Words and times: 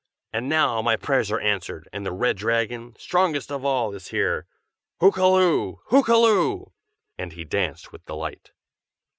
And 0.33 0.49
now 0.49 0.81
my 0.81 0.95
prayers 0.95 1.29
are 1.31 1.39
answered, 1.41 1.87
and 1.93 2.03
the 2.03 2.11
Red 2.11 2.35
Dragon, 2.37 2.95
strongest 2.97 3.51
of 3.51 3.63
all, 3.63 3.93
is 3.93 4.07
here! 4.07 4.47
Hokkaloo! 4.99 5.77
hokkaloo!" 5.91 6.71
and 7.19 7.33
he 7.33 7.45
danced 7.45 7.91
with 7.91 8.07
delight. 8.07 8.49